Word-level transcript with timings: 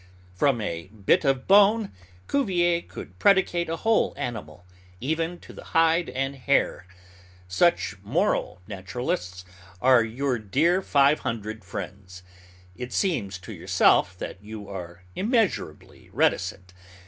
From 0.33 0.61
a 0.61 0.87
bit 0.87 1.23
of 1.23 1.47
bone, 1.47 1.91
Cuvier 2.27 2.81
could 2.81 3.19
predicate 3.19 3.69
a 3.69 3.75
whole 3.75 4.15
animal, 4.17 4.65
even 4.99 5.37
to 5.41 5.53
the 5.53 5.63
hide 5.77 6.09
and 6.09 6.35
hair. 6.35 6.87
Such 7.47 7.95
moral 8.01 8.63
naturalists 8.65 9.45
are 9.79 10.03
your 10.03 10.39
dear 10.39 10.81
five 10.81 11.19
hundred 11.19 11.63
friends. 11.63 12.23
It 12.75 12.91
seems 12.91 13.37
to 13.37 13.53
yourself 13.53 14.17
that 14.17 14.41
you 14.43 14.67
are 14.67 15.03
immeasurably 15.15 16.09
reticent. 16.11 16.73